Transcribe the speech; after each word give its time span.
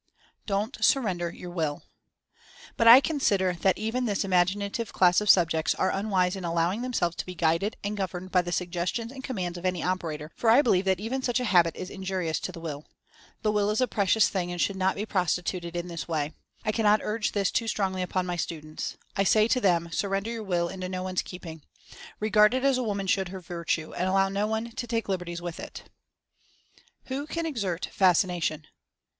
"don't 0.47 0.83
surrender 0.83 1.29
your 1.29 1.53
will/' 1.53 1.83
But 2.75 2.87
I 2.87 3.01
consider 3.01 3.53
that 3.61 3.77
even 3.77 4.05
this 4.05 4.23
imaginative 4.25 4.91
class 4.91 5.21
of 5.21 5.29
subjects 5.29 5.75
are 5.75 5.91
unwise 5.91 6.35
in 6.35 6.43
allowing 6.43 6.81
themselves 6.81 7.15
to 7.17 7.25
be 7.27 7.35
guided 7.35 7.77
and 7.83 7.95
governed 7.95 8.31
by 8.31 8.41
the 8.41 8.51
suggestions 8.51 9.11
and 9.11 9.23
com 9.23 9.35
mands 9.35 9.59
of 9.59 9.63
any 9.67 9.83
operator, 9.83 10.31
for 10.35 10.49
I 10.49 10.63
believe 10.63 10.85
that 10.85 10.99
even 10.99 11.21
such 11.21 11.39
a 11.39 11.43
habit 11.45 11.75
is 11.75 11.91
injurious 11.91 12.39
to 12.39 12.51
the 12.51 12.59
Will. 12.59 12.87
The 13.43 13.51
Will 13.51 13.69
is 13.69 13.79
a 13.79 13.87
precious 13.87 14.27
thing 14.27 14.51
and 14.51 14.59
should 14.59 14.75
not 14.75 14.95
be 14.95 15.05
prostituted 15.05 15.75
in 15.75 15.87
this 15.87 16.07
way. 16.07 16.33
I 16.65 16.71
cannot 16.71 17.01
urge 17.03 17.33
this 17.33 17.51
too 17.51 17.67
strongly 17.67 18.01
upon 18.01 18.25
my 18.25 18.37
students. 18.37 18.97
I 19.15 19.23
say 19.23 19.47
to 19.49 19.61
them: 19.61 19.91
"Surrender 19.91 20.31
your 20.31 20.43
Will 20.43 20.67
into 20.67 20.89
no 20.89 21.03
one's 21.03 21.21
\J 21.21 21.29
keeping." 21.29 21.61
Regard 22.19 22.55
it 22.55 22.63
as 22.63 22.79
a 22.79 22.83
woman 22.83 23.05
should 23.05 23.29
her 23.29 23.39
Virtue, 23.39 23.93
and 23.93 24.09
allow 24.09 24.29
no 24.29 24.47
one 24.47 24.71
to 24.71 24.87
take 24.87 25.07
liberties 25.07 25.43
with 25.43 25.59
it. 25.59 25.83
Impressionability 27.03 27.03
65 27.03 27.17
WHO 27.19 27.27
CAN 27.27 27.45
EXERT 27.45 27.89
FASCINATION? 27.91 28.67